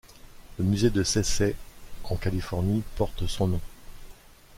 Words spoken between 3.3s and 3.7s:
nom.